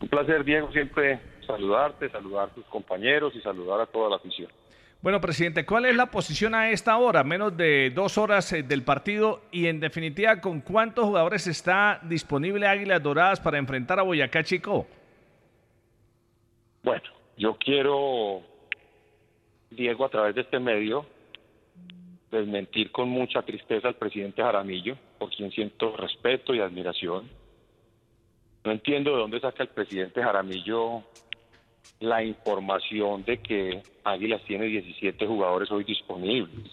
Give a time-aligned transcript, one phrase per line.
[0.00, 4.50] Un placer, Diego, siempre saludarte, saludar a tus compañeros y saludar a toda la afición.
[5.00, 7.22] Bueno, presidente, ¿cuál es la posición a esta hora?
[7.22, 12.66] Menos de dos horas eh, del partido y en definitiva, ¿con cuántos jugadores está disponible
[12.66, 14.86] Águilas Doradas para enfrentar a Boyacá Chico?
[16.82, 17.04] Bueno,
[17.36, 18.42] yo quiero,
[19.70, 21.06] Diego, a través de este medio,
[22.32, 27.28] desmentir con mucha tristeza al presidente Jaramillo, por quien siento respeto y admiración
[28.68, 31.02] no entiendo de dónde saca el presidente Jaramillo
[32.00, 36.70] la información de que Águilas tiene 17 jugadores hoy disponibles.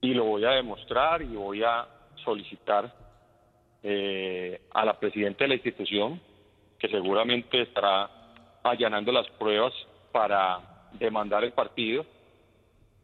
[0.00, 1.86] Y lo voy a demostrar y voy a
[2.24, 2.92] solicitar
[3.84, 6.20] eh, a la presidenta de la institución,
[6.76, 8.10] que seguramente estará
[8.64, 9.72] allanando las pruebas
[10.10, 12.04] para demandar el partido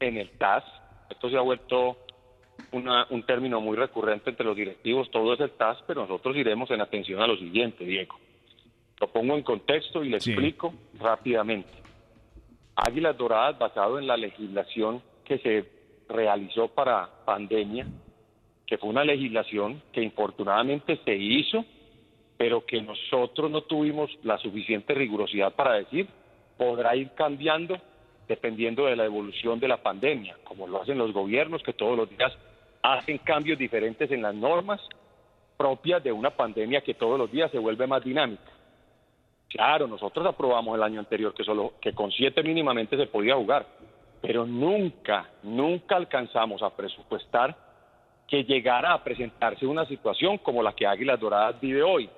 [0.01, 0.65] en el TAS.
[1.09, 1.99] Esto se ha vuelto
[2.71, 6.81] un término muy recurrente entre los directivos, todo es el TAS, pero nosotros iremos en
[6.81, 8.19] atención a lo siguiente, Diego.
[9.01, 11.71] Lo pongo en contexto y le explico rápidamente.
[12.77, 15.65] Águilas Doradas, basado en la legislación que se
[16.09, 17.87] realizó para pandemia,
[18.67, 21.65] que fue una legislación que infortunadamente se hizo,
[22.37, 26.07] pero que nosotros no tuvimos la suficiente rigurosidad para decir,
[26.57, 27.77] podrá ir cambiando
[28.29, 32.09] dependiendo de la evolución de la pandemia, como lo hacen los gobiernos que todos los
[32.11, 32.33] días
[32.83, 34.81] hacen cambios diferentes en las normas
[35.57, 38.51] propias de una pandemia que todos los días se vuelve más dinámica.
[39.49, 43.67] Claro, nosotros aprobamos el año anterior que solo que con siete mínimamente se podía jugar,
[44.21, 47.55] pero nunca, nunca alcanzamos a presupuestar
[48.27, 52.09] que llegara a presentarse una situación como la que Águilas Doradas vive hoy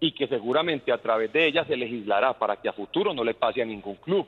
[0.00, 3.34] y que seguramente a través de ella se legislará para que a futuro no le
[3.34, 4.26] pase a ningún club.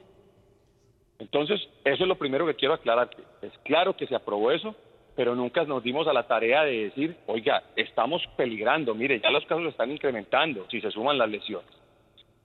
[1.19, 3.11] Entonces, eso es lo primero que quiero aclarar.
[3.43, 4.75] Es claro que se aprobó eso,
[5.17, 9.45] pero nunca nos dimos a la tarea de decir, oiga, estamos peligrando, mire, ya los
[9.47, 11.69] casos están incrementando si se suman las lesiones.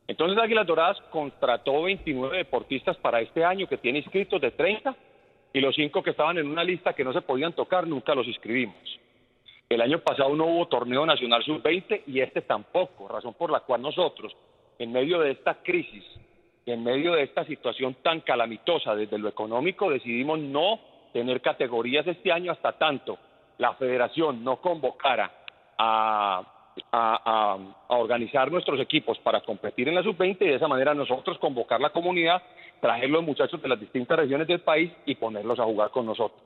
[0.07, 4.95] Entonces Águilas Doradas contrató 29 deportistas para este año que tiene inscritos de 30
[5.53, 8.27] y los cinco que estaban en una lista que no se podían tocar nunca los
[8.27, 8.75] inscribimos.
[9.69, 13.81] El año pasado no hubo torneo nacional sub-20 y este tampoco, razón por la cual
[13.81, 14.35] nosotros,
[14.77, 16.03] en medio de esta crisis,
[16.65, 20.79] en medio de esta situación tan calamitosa desde lo económico, decidimos no
[21.11, 23.17] tener categorías este año hasta tanto
[23.57, 25.31] la federación no convocara
[25.77, 26.43] a,
[26.91, 27.57] a,
[27.89, 31.91] organizar nuestros equipos para competir en la sub-20 y de esa manera nosotros convocar la
[31.91, 32.41] comunidad,
[32.81, 36.41] traer los muchachos de las distintas regiones del país y ponerlos a jugar con nosotros.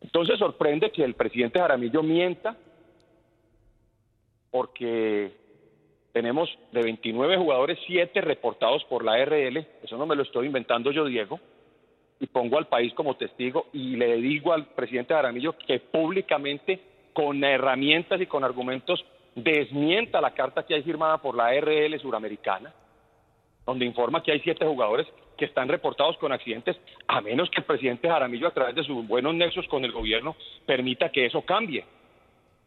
[0.00, 2.56] Entonces sorprende que el presidente Jaramillo mienta
[4.50, 5.32] porque
[6.12, 10.90] tenemos de 29 jugadores, 7 reportados por la RL, eso no me lo estoy inventando
[10.90, 11.38] yo, Diego,
[12.18, 16.80] y pongo al país como testigo y le digo al presidente Jaramillo que públicamente,
[17.12, 19.04] con herramientas y con argumentos,
[19.34, 22.72] desmienta la carta que hay firmada por la RL suramericana,
[23.64, 25.06] donde informa que hay siete jugadores
[25.38, 29.06] que están reportados con accidentes, a menos que el presidente Jaramillo, a través de sus
[29.06, 31.84] buenos nexos con el gobierno, permita que eso cambie.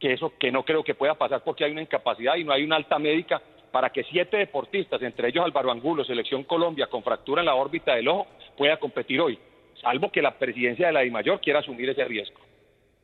[0.04, 2.66] Que eso que no creo que pueda pasar porque hay una incapacidad y no hay
[2.66, 3.42] una alta médica
[3.72, 7.96] para que siete deportistas, entre ellos Álvaro Angulo, Selección Colombia, con fractura en la órbita
[7.96, 8.28] del ojo,
[8.58, 9.40] pueda competir hoy,
[9.82, 12.38] salvo que la presidencia de la DIMAYOR quiera asumir ese riesgo.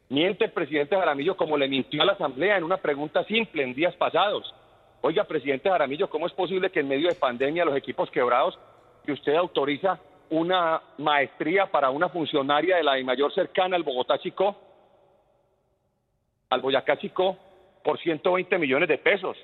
[0.09, 3.73] Miente el presidente Jaramillo como le mintió a la Asamblea en una pregunta simple en
[3.73, 4.53] días pasados.
[4.99, 8.59] Oiga, presidente Jaramillo, ¿cómo es posible que en medio de pandemia los equipos quebrados,
[9.05, 9.97] que usted autoriza
[10.31, 14.68] una maestría para una funcionaria de la DIMAYOR cercana al Bogotá Chico,
[16.49, 17.37] al Boyacá Chico,
[17.83, 19.37] por 120 millones de pesos?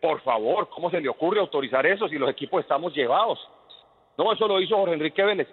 [0.00, 3.38] Por favor, ¿cómo se le ocurre autorizar eso si los equipos estamos llevados?
[4.16, 5.48] No, eso lo hizo Jorge Enrique Vélez.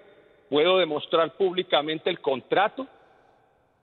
[0.50, 2.88] Puedo demostrar públicamente el contrato,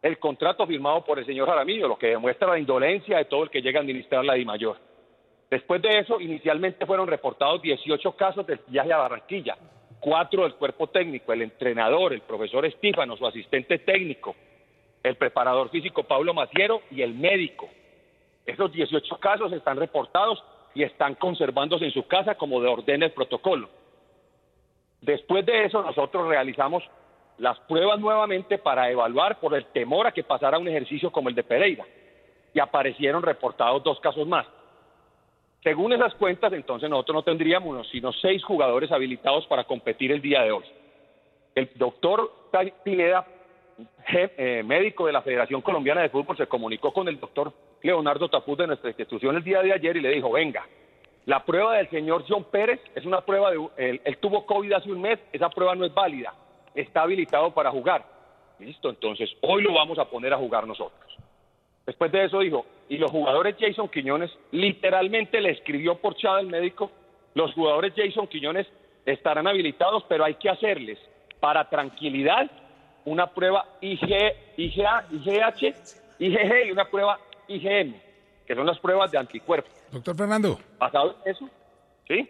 [0.03, 3.51] el contrato firmado por el señor Jaramillo, lo que demuestra la indolencia de todo el
[3.51, 4.77] que llega a administrar la DIMAYOR.
[5.51, 9.57] Después de eso, inicialmente fueron reportados 18 casos del viaje a Barranquilla,
[10.01, 14.35] cuatro del cuerpo técnico, el entrenador, el profesor Estífano, su asistente técnico,
[15.05, 17.69] el preparador físico Pablo Maciero y el médico.
[18.47, 20.43] Esos 18 casos están reportados
[20.75, 23.69] y están conservándose en su casa como de orden el protocolo.
[25.03, 26.83] Después de eso nosotros realizamos
[27.39, 31.35] las pruebas nuevamente para evaluar por el temor a que pasara un ejercicio como el
[31.35, 31.85] de Pereira.
[32.55, 34.47] Y aparecieron reportados dos casos más.
[35.63, 40.43] Según esas cuentas, entonces nosotros no tendríamos sino seis jugadores habilitados para competir el día
[40.43, 40.65] de hoy.
[41.55, 42.33] El doctor
[42.85, 43.27] Pineda,
[44.09, 48.59] eh, médico de la Federación Colombiana de Fútbol, se comunicó con el doctor Leonardo Tapuz
[48.59, 50.67] de nuestra institución el día de ayer y le dijo, venga,
[51.27, 54.91] la prueba del señor John Pérez es una prueba de, él, él tuvo COVID hace
[54.93, 56.35] un mes, esa prueba no es válida,
[56.75, 58.05] está habilitado para jugar.
[58.59, 61.19] Listo, entonces hoy lo vamos a poner a jugar nosotros.
[61.87, 66.47] Después de eso dijo, y los jugadores Jason Quiñones, literalmente le escribió por chat al
[66.47, 66.91] médico,
[67.35, 68.67] los jugadores Jason Quiñones
[69.05, 70.99] estarán habilitados, pero hay que hacerles
[71.41, 72.51] para tranquilidad
[73.05, 74.09] una prueba IG,
[74.57, 75.75] IGA, IGH,
[76.19, 77.19] IgG y una prueba
[77.49, 77.95] IgM,
[78.47, 79.73] que son las pruebas de anticuerpos.
[79.93, 80.59] Doctor Fernando.
[80.79, 81.49] Basado en eso,
[82.09, 82.29] ¿sí?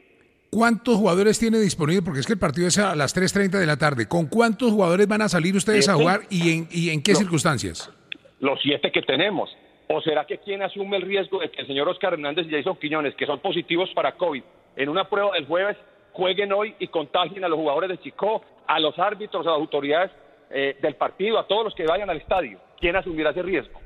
[0.50, 2.02] ¿Cuántos jugadores tiene disponible?
[2.02, 4.06] Porque es que el partido es a las 3.30 de la tarde.
[4.06, 7.90] ¿Con cuántos jugadores van a salir ustedes a jugar y en, y en qué circunstancias?
[8.38, 9.50] Los siete que tenemos.
[9.88, 12.76] ¿O será que quién asume el riesgo de que el señor Oscar Hernández y Jason
[12.76, 14.42] Quiñones, que son positivos para COVID,
[14.76, 15.76] en una prueba del jueves,
[16.12, 20.12] jueguen hoy y contagien a los jugadores de Chico, a los árbitros, a las autoridades
[20.50, 22.58] eh, del partido, a todos los que vayan al estadio?
[22.78, 23.80] ¿Quién asumirá ese riesgo?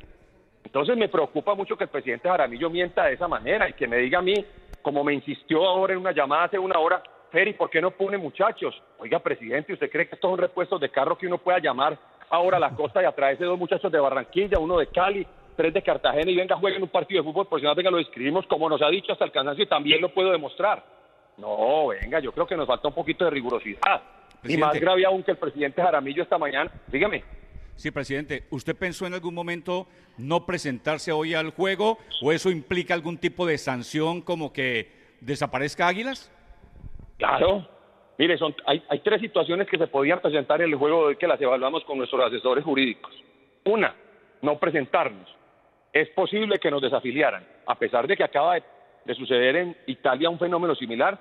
[0.65, 3.99] Entonces me preocupa mucho que el presidente Jaramillo mienta de esa manera y que me
[3.99, 4.35] diga a mí,
[4.83, 8.17] como me insistió ahora en una llamada hace una hora, Feri, ¿por qué no pone
[8.17, 8.75] muchachos?
[8.99, 11.99] Oiga, presidente, ¿usted cree que estos son repuestos de carro que uno pueda llamar
[12.31, 15.27] ahora a la costa y atraerse dos muchachos de Barranquilla, uno de Cali,
[15.57, 18.69] tres de Cartagena y venga, jueguen un partido de fútbol profesional, venga, lo escribimos como
[18.69, 20.83] nos ha dicho hasta el cansancio y también lo puedo demostrar.
[21.37, 24.03] No, venga, yo creo que nos falta un poquito de rigurosidad.
[24.45, 27.25] Y más grave aún que el presidente Jaramillo esta mañana, dígame.
[27.77, 29.87] Sí, presidente, ¿usted pensó en algún momento
[30.17, 34.91] no presentarse hoy al juego o eso implica algún tipo de sanción como que
[35.21, 36.33] desaparezca Águilas?
[37.19, 37.69] Claro.
[38.19, 41.17] Mire, son, hay, hay tres situaciones que se podían presentar en el juego de hoy
[41.17, 43.15] que las evaluamos con nuestros asesores jurídicos.
[43.65, 43.95] Una,
[44.43, 45.29] no presentarnos.
[45.93, 48.65] Es posible que nos desafiliaran, a pesar de que acaba de,
[49.05, 51.17] de suceder en Italia un fenómeno similar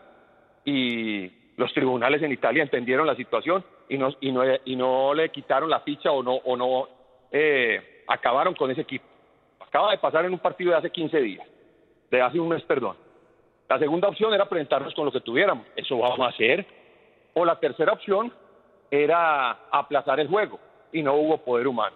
[0.66, 6.22] y los tribunales en Italia entendieron la situación y no, le quitaron la ficha o
[6.22, 6.88] no, o no
[7.32, 9.06] eh, acabaron con ese equipo.
[9.60, 11.48] Acaba de pasar en un partido de hace 15 días,
[12.12, 12.96] de hace un mes, perdón.
[13.68, 15.66] La segunda opción era presentarnos con lo que tuviéramos.
[15.76, 16.66] Eso vamos a hacer.
[17.34, 18.32] O la tercera opción
[18.90, 20.60] era aplazar el juego
[20.92, 21.96] y no hubo poder humano.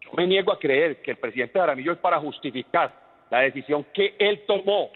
[0.00, 2.92] Yo me niego a creer que el presidente Jaramillo es para justificar
[3.30, 4.90] la decisión que él tomó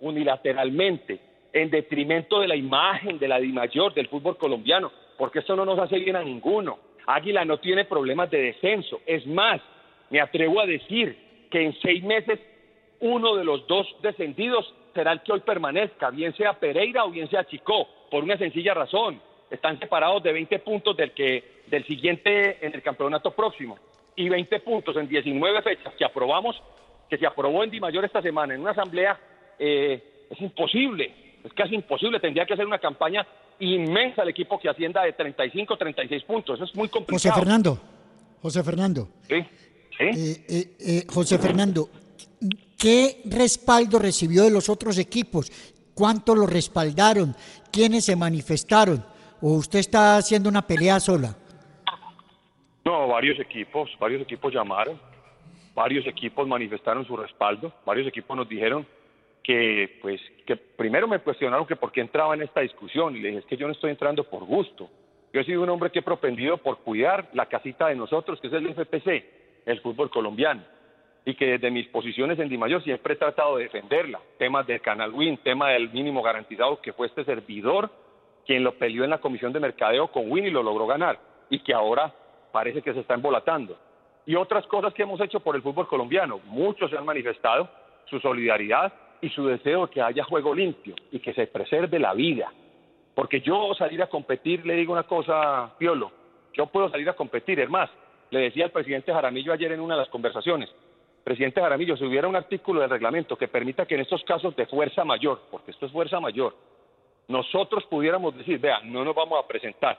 [0.00, 5.64] unilateralmente en detrimento de la imagen de la DIMAYOR, del fútbol colombiano, porque eso no
[5.64, 6.78] nos hace bien a ninguno.
[7.06, 9.00] Águila no tiene problemas de descenso.
[9.06, 9.60] Es más,
[10.10, 11.16] me atrevo a decir
[11.50, 12.38] que en seis meses
[13.00, 17.28] uno de los dos descendidos será el que hoy permanezca, bien sea Pereira o bien
[17.28, 19.20] sea Chicó, por una sencilla razón.
[19.50, 23.78] Están separados de 20 puntos del, que, del siguiente en el campeonato próximo
[24.14, 26.60] y 20 puntos en 19 fechas que aprobamos,
[27.08, 29.18] que se aprobó en Di Mayor esta semana en una asamblea,
[29.58, 32.20] eh, es imposible, es casi imposible.
[32.20, 33.26] Tendría que hacer una campaña
[33.60, 36.56] inmensa el equipo que ascienda de 35, 36 puntos.
[36.56, 37.18] Eso es muy complicado.
[37.18, 37.80] José Fernando,
[38.42, 39.08] José Fernando.
[39.28, 39.42] Sí,
[39.98, 40.04] sí.
[40.04, 41.88] Eh, eh, eh, José Fernando,
[42.78, 45.50] ¿qué respaldo recibió de los otros equipos?
[45.94, 47.34] ¿Cuánto lo respaldaron?
[47.70, 49.04] ¿Quiénes se manifestaron?
[49.42, 51.36] ¿O usted está haciendo una pelea sola?
[52.84, 54.98] No, varios equipos, varios equipos llamaron,
[55.74, 58.86] varios equipos manifestaron su respaldo, varios equipos nos dijeron
[59.42, 63.28] que, pues, que primero me cuestionaron que por qué entraba en esta discusión y le
[63.28, 64.88] dije, es que yo no estoy entrando por gusto.
[65.32, 68.48] Yo he sido un hombre que he propendido por cuidar la casita de nosotros, que
[68.48, 69.24] es el FPC,
[69.66, 70.62] el fútbol colombiano,
[71.24, 74.20] y que desde mis posiciones en Dimayor siempre he tratado de defenderla.
[74.38, 77.90] Temas del Canal Win, tema del mínimo garantizado, que fue este servidor
[78.46, 81.18] quien lo peleó en la comisión de mercadeo con Win y lo logró ganar,
[81.48, 82.12] y que ahora
[82.50, 83.78] parece que se está embolatando.
[84.26, 86.40] Y otras cosas que hemos hecho por el fútbol colombiano.
[86.46, 87.68] Muchos se han manifestado
[88.06, 92.14] su solidaridad y su deseo de que haya juego limpio y que se preserve la
[92.14, 92.52] vida.
[93.14, 96.10] Porque yo salir a competir, le digo una cosa, Piolo,
[96.52, 97.90] yo puedo salir a competir, es más,
[98.30, 100.70] le decía al presidente Jaramillo ayer en una de las conversaciones,
[101.24, 104.66] presidente Jaramillo, si hubiera un artículo del reglamento que permita que en estos casos de
[104.66, 106.54] fuerza mayor, porque esto es fuerza mayor,
[107.28, 109.98] nosotros pudiéramos decir, vea, no nos vamos a presentar.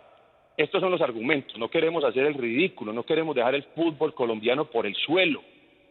[0.58, 4.66] Estos son los argumentos, no queremos hacer el ridículo, no queremos dejar el fútbol colombiano
[4.66, 5.42] por el suelo,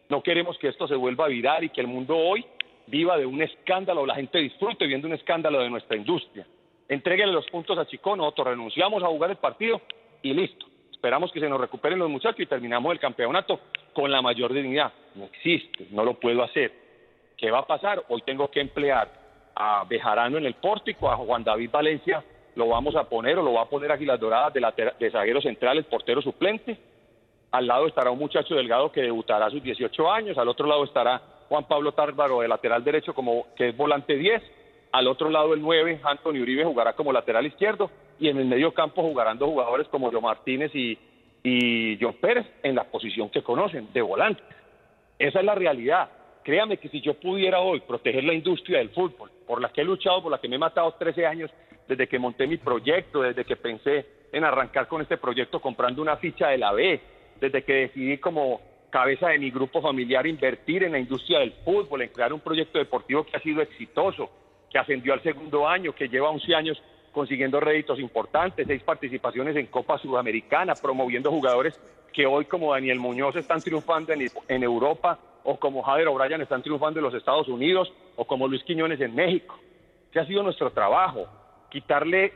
[0.09, 2.45] no queremos que esto se vuelva a virar y que el mundo hoy
[2.91, 6.47] viva de un escándalo, la gente disfrute viendo un escándalo de nuestra industria.
[6.89, 9.81] Entréguele los puntos a Chico, nosotros renunciamos a jugar el partido
[10.23, 10.67] y listo.
[10.91, 13.61] Esperamos que se nos recuperen los muchachos y terminamos el campeonato
[13.95, 14.93] con la mayor dignidad.
[15.15, 16.73] No existe, no lo puedo hacer.
[17.37, 18.03] ¿Qué va a pasar?
[18.09, 19.09] Hoy tengo que emplear
[19.55, 22.23] a Bejarano en el pórtico, a Juan David Valencia
[22.57, 25.41] lo vamos a poner o lo va a poner Águilas Doradas de, lateral- de zaguero
[25.41, 26.77] central, el portero suplente.
[27.53, 30.37] Al lado estará un muchacho delgado que debutará a sus 18 años.
[30.37, 34.41] Al otro lado estará Juan Pablo Tárbaro de lateral derecho, como que es volante 10.
[34.93, 37.91] Al otro lado el 9, Anthony Uribe jugará como lateral izquierdo.
[38.21, 40.97] Y en el medio campo jugarán dos jugadores como Joe Martínez y,
[41.43, 44.41] y John Pérez en la posición que conocen, de volante.
[45.19, 46.09] Esa es la realidad.
[46.45, 49.85] Créame que si yo pudiera hoy proteger la industria del fútbol, por la que he
[49.85, 51.51] luchado, por la que me he matado 13 años
[51.89, 56.17] desde que monté mi proyecto, desde que pensé en arrancar con este proyecto comprando una
[56.17, 57.01] ficha de la B,
[57.41, 62.03] desde que decidí como cabeza de mi grupo familiar invertir en la industria del fútbol,
[62.03, 64.31] en crear un proyecto deportivo que ha sido exitoso,
[64.71, 66.83] que ascendió al segundo año, que lleva 11 años
[67.13, 71.79] consiguiendo réditos importantes, seis participaciones en Copa Sudamericana, promoviendo jugadores
[72.13, 77.01] que hoy como Daniel Muñoz están triunfando en, Europa, o como Javier O'Brien están triunfando
[77.01, 79.59] en los Estados Unidos, o como Luis Quiñones en México.
[80.11, 81.27] Ese ha sido nuestro trabajo,
[81.71, 82.33] quitarle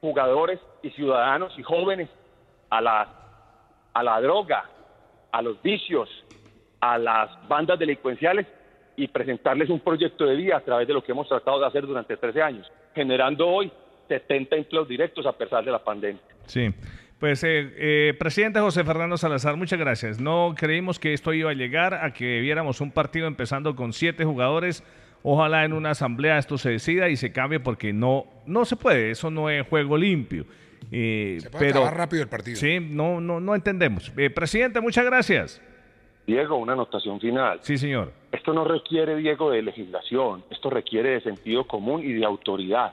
[0.00, 2.08] jugadores y ciudadanos y jóvenes
[2.70, 3.08] a la,
[3.92, 4.68] a la droga,
[5.32, 6.08] a los vicios,
[6.80, 8.46] a las bandas delincuenciales
[8.96, 11.86] y presentarles un proyecto de vida a través de lo que hemos tratado de hacer
[11.86, 13.70] durante 13 años, generando hoy
[14.08, 16.20] 70 empleos directos a pesar de la pandemia.
[16.46, 16.70] Sí.
[17.20, 20.20] Pues, eh, eh, presidente José Fernando Salazar, muchas gracias.
[20.20, 24.24] No creímos que esto iba a llegar a que viéramos un partido empezando con siete
[24.24, 24.82] jugadores.
[25.22, 29.10] Ojalá en una asamblea esto se decida y se cambie porque no, no se puede.
[29.10, 30.46] Eso no es juego limpio.
[30.92, 32.56] Eh, Se puede pero acabar rápido el partido.
[32.56, 34.12] sí, no, no, no entendemos.
[34.16, 35.60] Eh, presidente, muchas gracias.
[36.26, 37.58] Diego, una anotación final.
[37.62, 38.12] Sí, señor.
[38.30, 42.92] Esto no requiere, Diego, de legislación, esto requiere de sentido común y de autoridad.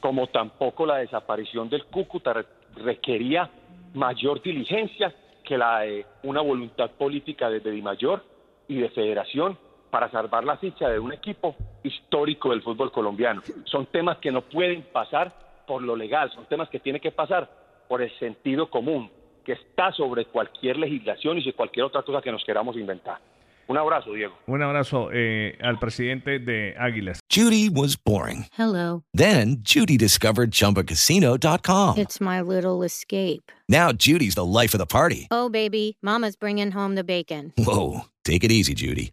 [0.00, 2.44] Como tampoco la desaparición del Cúcuta re-
[2.76, 3.50] requería
[3.94, 5.14] mayor diligencia
[5.44, 8.24] que la de una voluntad política desde Dimayor
[8.68, 9.58] y de Federación
[9.90, 13.42] para salvar la ficha de un equipo histórico del fútbol colombiano.
[13.64, 15.32] Son temas que no pueden pasar
[15.66, 17.50] por lo legal, son temas que tienen que pasar
[17.88, 19.10] por el sentido común,
[19.44, 23.18] que está sobre cualquier legislación y sobre cualquier otra cosa que nos queramos inventar.
[23.66, 24.34] Un abrazo, Diego.
[24.46, 27.20] Un abrazo eh, al presidente de Águilas.
[27.30, 28.46] Judy was boring.
[28.58, 29.04] Hello.
[29.14, 31.96] Then Judy discovered ChumbaCasino.com.
[31.96, 33.50] It's my little escape.
[33.68, 35.28] Now Judy's the life of the party.
[35.30, 37.52] Oh, baby, Mama's bringing home the bacon.
[37.56, 39.12] Whoa, take it easy, Judy.